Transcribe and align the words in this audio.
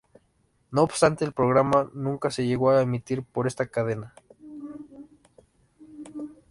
No 0.71 0.81
obstante, 0.81 1.23
el 1.23 1.31
programa 1.31 1.91
nunca 1.93 2.31
se 2.31 2.43
llegó 2.47 2.71
a 2.71 2.81
emitir 2.81 3.21
por 3.21 3.45
esta 3.45 3.67
cadena. 3.67 4.15